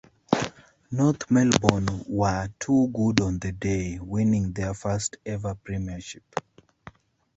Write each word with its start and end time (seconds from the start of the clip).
North 0.89 1.29
Melbourne 1.29 2.03
were 2.07 2.49
too 2.59 2.87
good 2.87 3.21
on 3.21 3.37
the 3.37 3.51
day, 3.51 3.99
winning 3.99 4.51
their 4.51 4.73
first-ever 4.73 5.53
Premiership. 5.63 6.39